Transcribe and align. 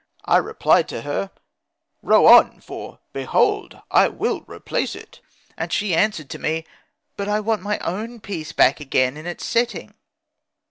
I 0.25 0.37
replied 0.37 0.87
to 0.89 1.03
her, 1.03 1.29
"Row 2.01 2.25
on, 2.25 2.59
for 2.59 2.97
behold 3.13 3.79
I 3.91 4.07
will 4.07 4.41
replace 4.47 4.95
it"; 4.95 5.19
and 5.55 5.71
she 5.71 5.93
answered 5.93 6.27
to 6.31 6.39
me, 6.39 6.65
"But 7.17 7.27
I 7.29 7.39
want 7.39 7.61
my 7.61 7.77
own 7.83 8.19
piece 8.19 8.49
again 8.49 8.55
back 8.55 8.81
in 8.81 9.27
its 9.27 9.45
setting."' 9.45 9.93